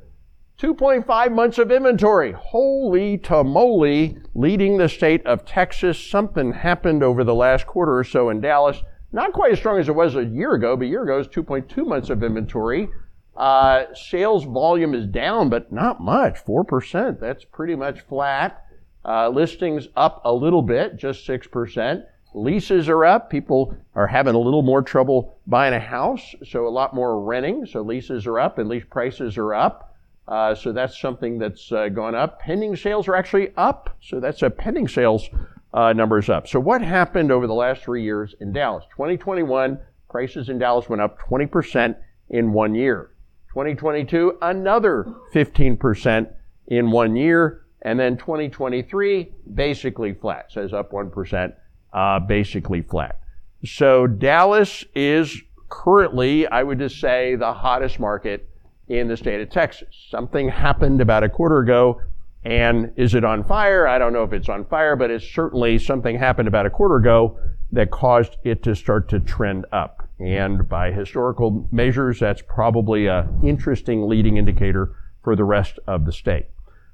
[0.60, 2.34] 2.5 months of inventory.
[2.34, 6.00] Holy tamale, leading the state of Texas.
[6.00, 8.82] Something happened over the last quarter or so in Dallas.
[9.12, 11.28] Not quite as strong as it was a year ago, but a year ago was
[11.28, 12.90] 2.2 months of inventory.
[13.38, 17.20] Uh, sales volume is down, but not much, 4%.
[17.20, 18.66] That's pretty much flat.
[19.06, 22.04] Uh, listings up a little bit, just 6%.
[22.34, 23.30] Leases are up.
[23.30, 27.66] People are having a little more trouble buying a house, so a lot more renting.
[27.66, 29.96] So leases are up and lease prices are up.
[30.28, 32.40] Uh, so that's something that's uh, gone up.
[32.40, 33.96] Pending sales are actually up.
[34.02, 35.30] So that's a pending sales
[35.74, 36.48] uh, numbers up.
[36.48, 38.84] So what happened over the last three years in Dallas?
[38.92, 41.96] 2021, prices in Dallas went up 20%
[42.30, 43.12] in one year.
[43.58, 46.32] 2022, another 15%
[46.68, 47.66] in one year.
[47.82, 51.54] And then 2023, basically flat, says up 1%,
[51.92, 53.20] uh, basically flat.
[53.66, 58.48] So Dallas is currently, I would just say, the hottest market
[58.90, 59.90] in the state of Texas.
[60.12, 62.00] Something happened about a quarter ago,
[62.44, 63.88] and is it on fire?
[63.88, 66.98] I don't know if it's on fire, but it's certainly something happened about a quarter
[66.98, 67.40] ago
[67.72, 70.07] that caused it to start to trend up.
[70.20, 76.12] And by historical measures, that's probably an interesting leading indicator for the rest of the
[76.12, 76.48] state.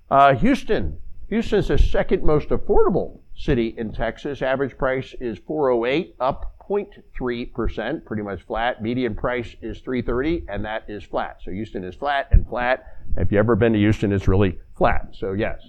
[0.10, 1.00] Uh, Houston.
[1.30, 4.44] Is the second most affordable city in Texas.
[4.44, 8.84] Average price is 408, up 0.3%, pretty much flat.
[8.84, 11.38] Median price is 330, and that is flat.
[11.44, 12.86] So Houston is flat and flat.
[13.18, 15.08] If you've ever been to Houston, it's really flat.
[15.14, 15.60] So yes.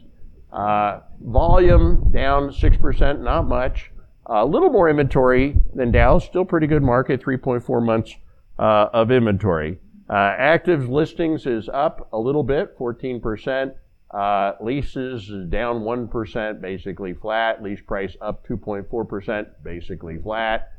[0.53, 3.91] Uh, volume down 6%, not much.
[4.27, 8.15] A little more inventory than Dallas, still pretty good market, 3.4 months
[8.59, 9.79] uh, of inventory.
[10.09, 13.75] Uh, active listings is up a little bit, 14%.
[14.11, 17.63] Uh, leases is down 1%, basically flat.
[17.63, 20.73] Lease price up 2.4%, basically flat.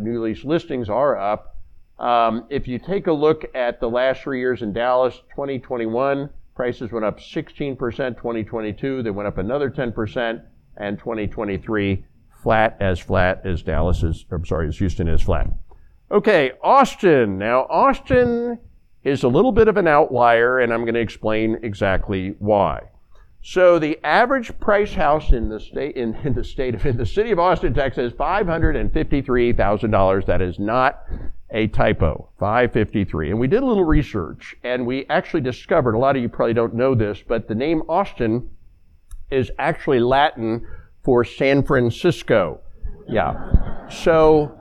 [0.00, 1.56] New lease listings are up.
[1.98, 6.92] Um, if you take a look at the last three years in Dallas, 2021, prices
[6.92, 10.42] went up 16%, 2022, they went up another 10%,
[10.76, 12.04] and 2023,
[12.48, 15.48] flat as flat as Dallas is, I'm sorry, as Houston is flat.
[16.10, 17.36] Okay, Austin.
[17.36, 18.58] Now, Austin
[19.04, 22.88] is a little bit of an outlier, and I'm going to explain exactly why.
[23.42, 27.04] So the average price house in the state in, in the state of in the
[27.04, 30.24] city of Austin, Texas, is five hundred and fifty-three thousand dollars.
[30.24, 31.04] That is not
[31.50, 32.30] a typo.
[32.40, 33.30] Five fifty-three.
[33.30, 35.94] And we did a little research, and we actually discovered.
[35.94, 38.48] A lot of you probably don't know this, but the name Austin
[39.30, 40.66] is actually Latin
[41.08, 42.60] for San Francisco.
[43.08, 43.88] Yeah.
[43.88, 44.54] So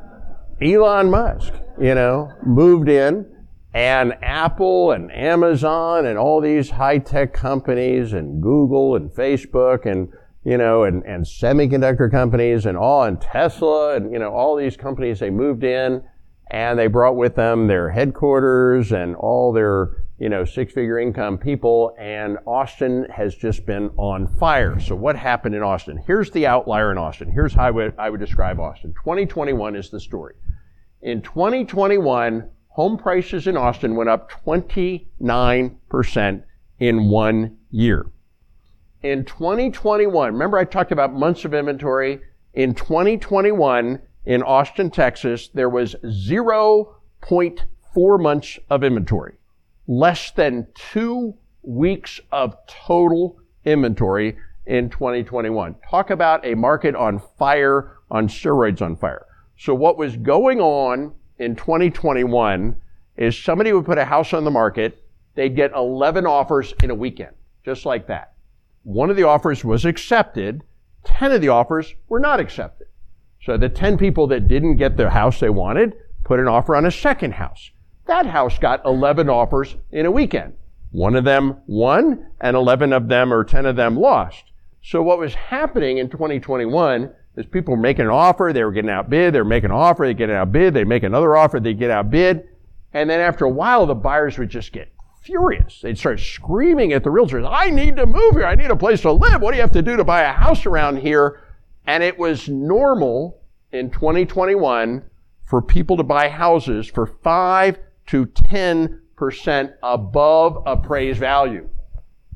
[0.62, 3.25] Elon Musk, you know, moved in
[3.73, 10.07] and Apple and Amazon and all these high tech companies and Google and Facebook and
[10.45, 14.77] you know, and, and semiconductor companies and all, and Tesla, and, you know, all these
[14.77, 16.01] companies, they moved in
[16.49, 21.38] and they brought with them their headquarters and all their you know, six figure income
[21.38, 24.80] people, and Austin has just been on fire.
[24.80, 26.01] So, what happened in Austin?
[26.08, 27.32] Here's the outlier in Austin.
[27.32, 28.93] Here's how I would, I would describe Austin.
[28.93, 30.34] 2021 is the story.
[31.03, 36.43] In 2021, home prices in Austin went up 29%
[36.80, 38.08] in one year.
[39.03, 42.21] In 2021, remember I talked about months of inventory?
[42.56, 49.37] In 2021, in Austin, Texas, there was 0.4 months of inventory
[49.88, 55.76] less than two weeks of total inventory in 2021.
[55.89, 59.26] Talk about a market on fire, on steroids on fire.
[59.58, 62.76] So what was going on in 2021
[63.15, 65.04] is somebody would put a house on the market,
[65.36, 68.34] they'd get 11 offers in a weekend, just like that.
[68.84, 70.63] One of the offers was accepted,
[71.06, 72.88] 10 of the offers were not accepted.
[73.41, 76.86] So the 10 people that didn't get the house they wanted put an offer on
[76.86, 77.71] a second house.
[78.08, 80.54] That house got 11 offers in a weekend.
[80.91, 84.46] One of them won, and 11 of them or 10 of them lost.
[84.82, 88.89] So what was happening in 2021 is people were making an offer, they were getting
[88.89, 91.91] outbid, they were making an offer, they get outbid, they make another offer, they get
[91.91, 92.48] outbid,
[92.93, 94.91] and then after a while, the buyers would just get
[95.22, 95.82] furious.
[95.82, 99.02] They'd start screaming at the realtors, I need to move here, I need a place
[99.02, 101.43] to live, what do you have to do to buy a house around here?
[101.86, 103.41] And it was normal
[103.72, 105.04] in 2021
[105.43, 111.70] for people to buy houses for five to 10% above appraised value.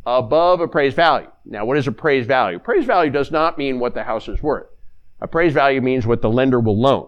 [0.05, 1.29] Above appraised value.
[1.45, 2.57] Now, what is appraised value?
[2.57, 4.67] Appraised value does not mean what the house is worth.
[5.19, 7.07] Appraised value means what the lender will loan.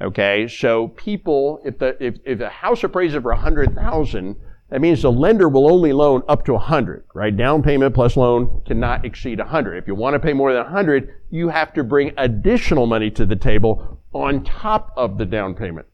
[0.00, 4.36] Okay, so people, if the if, if the house appraises for a hundred thousand,
[4.70, 7.36] that means the lender will only loan up to a hundred, right?
[7.36, 9.76] Down payment plus loan cannot exceed a hundred.
[9.76, 13.10] If you want to pay more than a hundred, you have to bring additional money
[13.10, 15.86] to the table on top of the down payment.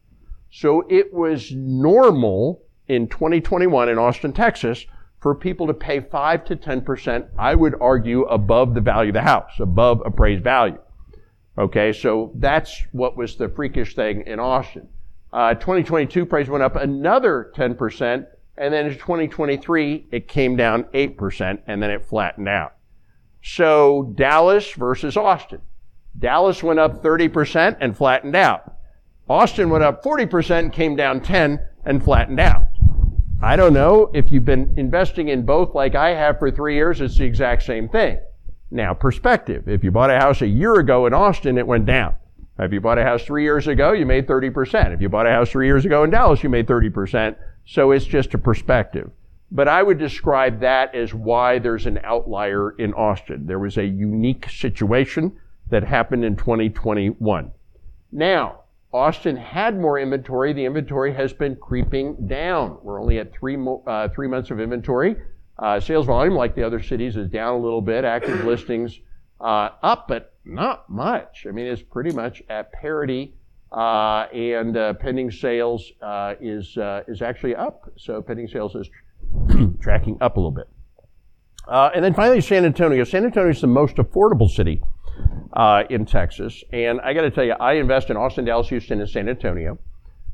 [0.56, 4.86] So it was normal in 2021 in Austin, Texas,
[5.20, 9.20] for people to pay 5 to 10%, I would argue, above the value of the
[9.20, 10.78] house, above appraised value.
[11.58, 14.88] Okay, so that's what was the freakish thing in Austin.
[15.30, 21.58] Uh, 2022 price went up another 10%, and then in 2023 it came down 8%,
[21.66, 22.76] and then it flattened out.
[23.42, 25.60] So Dallas versus Austin.
[26.18, 28.75] Dallas went up 30% and flattened out.
[29.28, 32.66] Austin went up 40%, came down 10 and flattened out.
[33.42, 37.00] I don't know if you've been investing in both like I have for three years,
[37.00, 38.18] it's the exact same thing.
[38.70, 39.68] Now, perspective.
[39.68, 42.14] If you bought a house a year ago in Austin, it went down.
[42.58, 44.94] If you bought a house three years ago, you made 30%.
[44.94, 47.36] If you bought a house three years ago in Dallas, you made 30%.
[47.66, 49.10] So it's just a perspective.
[49.50, 53.46] But I would describe that as why there's an outlier in Austin.
[53.46, 55.36] There was a unique situation
[55.68, 57.50] that happened in 2021.
[58.12, 58.60] Now,
[58.96, 60.54] Austin had more inventory.
[60.54, 62.78] The inventory has been creeping down.
[62.82, 65.16] We're only at three, mo- uh, three months of inventory.
[65.58, 68.06] Uh, sales volume, like the other cities, is down a little bit.
[68.06, 68.98] Active listings
[69.38, 71.46] uh, up, but not much.
[71.46, 73.34] I mean, it's pretty much at parity.
[73.70, 77.90] Uh, and uh, pending sales uh, is is actually up.
[77.98, 78.88] So pending sales is
[79.82, 80.68] tracking up a little bit.
[81.68, 83.04] and then finally, San Antonio.
[83.04, 84.80] San Antonio is the most affordable city
[85.52, 86.62] uh, in Texas.
[86.72, 89.78] And I got to tell you, I invest in Austin, Dallas, Houston, and San Antonio.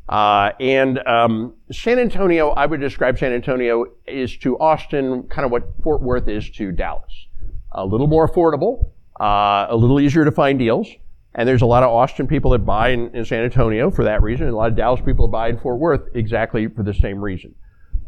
[0.09, 5.53] Uh, and um, San Antonio, I would describe San Antonio is to Austin kind of
[5.53, 7.29] what Fort Worth is to Dallas.
[7.73, 8.91] A little more affordable,
[9.21, 10.89] uh, a little easier to find deals.
[11.35, 14.23] And there's a lot of Austin people that buy in, in, San Antonio for that
[14.23, 17.19] reason, and a lot of Dallas people buy in Fort Worth exactly for the same
[17.19, 17.55] reason.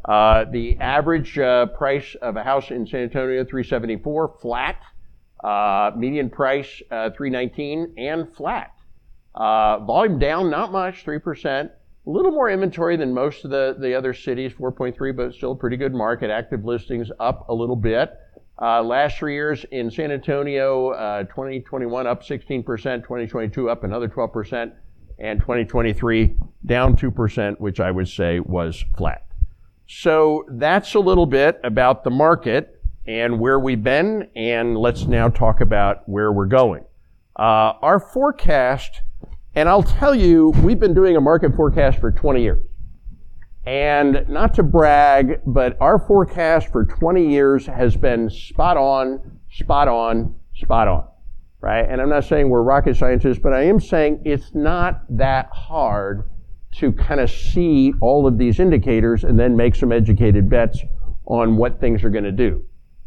[0.04, 4.76] Uh, the average uh, price of a house in San Antonio, 374, flat.
[5.44, 8.72] Uh, median price uh, 319 and flat.
[9.34, 11.66] Uh, volume down, not much, 3%.
[11.66, 15.56] A little more inventory than most of the, the other cities, 4.3, but still a
[15.56, 16.30] pretty good market.
[16.30, 18.14] Active listings up a little bit.
[18.60, 24.72] Uh, last three years in San Antonio, uh, 2021 up 16%, 2022 up another 12%,
[25.18, 29.26] and 2023 down 2%, which I would say was flat.
[29.86, 32.73] So that's a little bit about the market
[33.06, 36.84] and where we've been, and let's now talk about where we're going.
[37.36, 39.02] Uh, our forecast,
[39.54, 42.62] and I'll tell you, we've been doing a market forecast for 20 years.
[43.66, 49.88] And not to brag, but our forecast for 20 years has been spot on, spot
[49.88, 51.08] on, spot on.
[51.60, 51.86] Right?
[51.88, 56.28] And I'm not saying we're rocket scientists, but I am saying it's not that hard
[56.76, 60.80] to kind of see all of these indicators and then make some educated bets
[61.24, 62.62] on what things are going to do.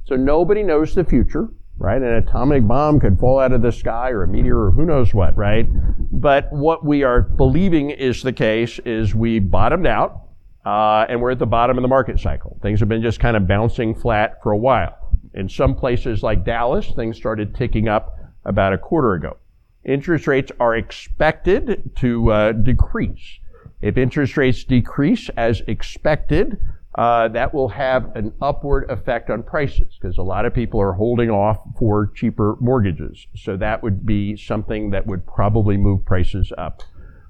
[0.08, 2.01] So nobody knows the future, right?
[2.01, 5.14] An atomic bomb could fall out of the sky or a meteor or who knows
[5.14, 5.68] what, right?
[6.12, 10.22] But what we are believing is the case is we bottomed out.
[10.68, 12.60] uh, and we're at the bottom of the market cycle.
[12.62, 14.97] Things have been just kind of bouncing flat for a while.
[15.34, 19.38] In some places like Dallas, things started ticking up about a quarter ago.
[19.86, 23.39] Interest rates are expected to uh, decrease.
[23.82, 26.58] If interest rates decrease as expected,
[26.98, 30.93] uh, that will have an upward effect on prices because a lot of people are
[30.93, 33.28] holding off for cheaper mortgages.
[33.36, 36.82] So that would be something that would probably move prices up.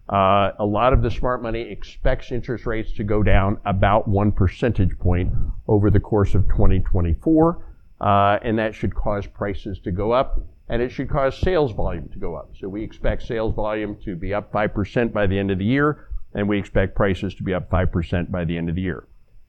[0.07, 4.31] Uh, a lot of the smart money expects interest rates to go down about one
[4.31, 5.33] percentage point
[5.67, 7.65] over the course of 2024,
[7.99, 10.39] uh, and that should cause prices to go up,
[10.69, 12.51] and it should cause sales volume to go up.
[12.57, 16.07] So we expect sales volume to be up 5% by the end of the year,
[16.33, 19.05] and we expect prices to be up 5% by the end of the year.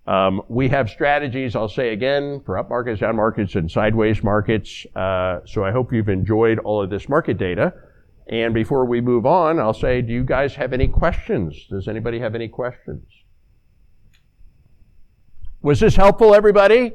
[0.09, 4.87] Um, we have strategies, I'll say again, for up markets, down markets, and sideways markets.
[4.97, 7.75] Uh, so I hope you've enjoyed all of this market data.
[8.27, 11.67] And before we move on, I'll say, do you guys have any questions?
[11.69, 13.05] Does anybody have any questions?
[15.61, 16.95] Was this helpful, everybody?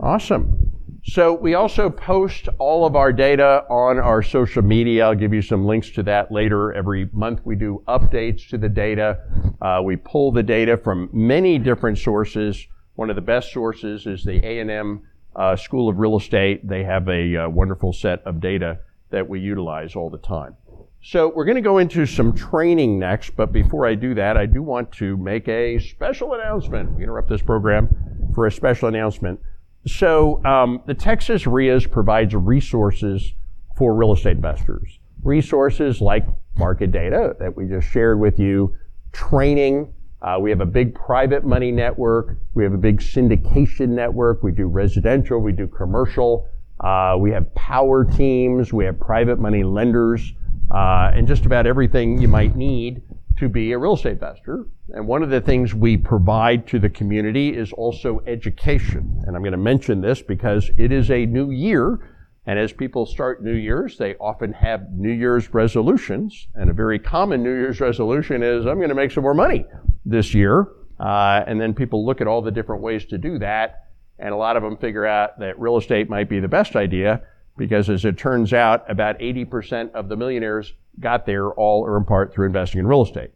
[0.00, 0.67] Awesome.
[1.04, 5.06] So we also post all of our data on our social media.
[5.06, 6.72] I'll give you some links to that later.
[6.72, 9.20] Every month we do updates to the data.
[9.62, 12.66] Uh, we pull the data from many different sources.
[12.96, 15.02] One of the best sources is the A&M
[15.36, 16.66] uh, School of Real Estate.
[16.66, 18.80] They have a uh, wonderful set of data
[19.10, 20.56] that we utilize all the time.
[21.00, 24.46] So we're going to go into some training next, but before I do that, I
[24.46, 26.92] do want to make a special announcement.
[26.96, 27.88] We interrupt this program
[28.34, 29.40] for a special announcement.
[29.86, 33.32] So um, the Texas REIAs provides resources
[33.76, 34.98] for real estate investors.
[35.22, 36.26] Resources like
[36.56, 38.74] market data that we just shared with you,
[39.12, 39.92] training.
[40.20, 42.36] Uh, we have a big private money network.
[42.54, 44.42] We have a big syndication network.
[44.42, 45.40] We do residential.
[45.40, 46.48] We do commercial.
[46.80, 50.32] Uh, we have power teams, we have private money lenders,
[50.70, 53.02] uh, and just about everything you might need
[53.38, 54.66] to be a real estate investor.
[54.90, 59.22] And one of the things we provide to the community is also education.
[59.26, 61.98] And I'm going to mention this because it is a new year.
[62.46, 66.48] And as people start New Year's, they often have New Year's resolutions.
[66.54, 69.66] And a very common New Year's resolution is, I'm going to make some more money
[70.04, 70.68] this year.
[70.98, 73.84] Uh, and then people look at all the different ways to do that
[74.18, 77.22] and a lot of them figure out that real estate might be the best idea
[77.58, 82.04] because as it turns out, about 80% of the millionaires got there all or in
[82.04, 83.32] part through investing in real estate.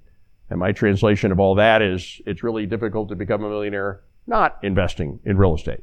[0.49, 4.59] And my translation of all that is it's really difficult to become a millionaire not
[4.63, 5.81] investing in real estate.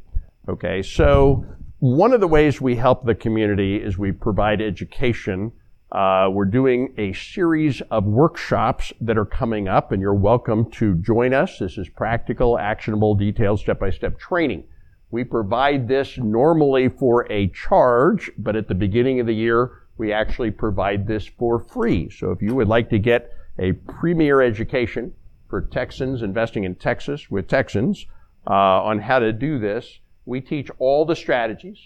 [0.48, 1.46] Okay, so
[1.80, 5.52] one of the ways we help the community is we provide education.
[5.92, 10.96] Uh, we're doing a series of workshops that are coming up, and you're welcome to
[10.96, 11.60] join us.
[11.60, 14.64] This is practical, actionable, detailed, step by step training.
[15.12, 20.14] We provide this normally for a charge, but at the beginning of the year, we
[20.14, 22.10] actually provide this for free.
[22.10, 25.14] So if you would like to get a premier education
[25.50, 28.06] for Texans investing in Texas with Texans
[28.48, 31.80] uh, on how to do this, we teach all the strategies,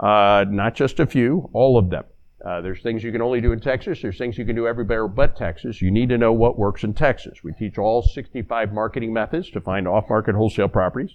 [0.00, 2.04] uh, not just a few, all of them.
[2.44, 4.02] Uh, there's things you can only do in Texas.
[4.02, 5.80] There's things you can do everywhere but Texas.
[5.80, 7.42] You need to know what works in Texas.
[7.42, 11.12] We teach all 65 marketing methods to find off-market wholesale properties.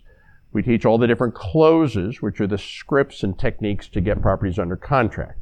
[0.51, 4.57] We teach all the different closes, which are the scripts and techniques to get properties
[4.57, 5.37] under contract.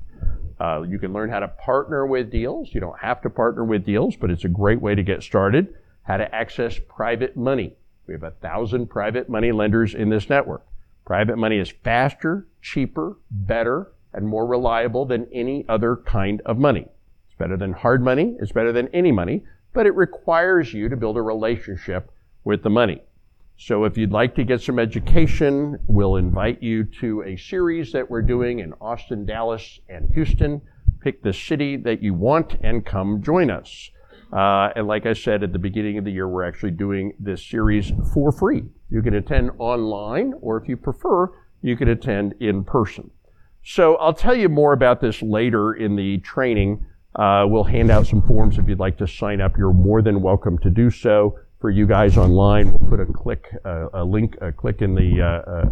[0.60, 2.74] Uh, you can learn how to partner with deals.
[2.74, 5.74] You don't have to partner with deals, but it's a great way to get started.
[6.04, 7.76] How to access private money.
[8.08, 10.66] We have a thousand private money lenders in this network.
[11.06, 16.88] Private money is faster, cheaper, better, and more reliable than any other kind of money.
[17.28, 18.36] It's better than hard money.
[18.40, 19.44] It's better than any money,
[19.74, 22.12] but it requires you to build a relationship
[22.44, 23.04] with the money.
[23.60, 28.08] So if you'd like to get some education, we'll invite you to a series that
[28.08, 30.62] we're doing in Austin, Dallas, and Houston.
[31.02, 33.90] Pick the city that you want and come join us.
[34.32, 37.44] Uh, and like I said at the beginning of the year, we're actually doing this
[37.44, 38.64] series for free.
[38.92, 41.32] You can attend online, or if you prefer,
[41.64, 43.10] you can attend in person.
[43.64, 46.86] So I'll tell you more about this later in the training.
[47.16, 49.58] Uh, we'll hand out some forms if you'd like to sign up.
[49.58, 52.72] You're more than welcome to do so for you guys online.
[52.72, 55.66] We'll put a click, uh, a link, a click in the, uh,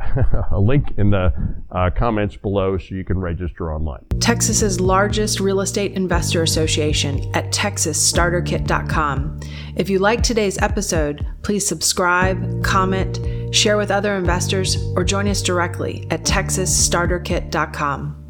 [0.51, 1.33] a link in the
[1.71, 4.03] uh, comments below so you can register online.
[4.19, 9.39] Texas's largest real estate investor association at texasstarterkit.com.
[9.77, 15.41] If you like today's episode, please subscribe, comment, share with other investors, or join us
[15.41, 18.24] directly at texasstarterkit.com.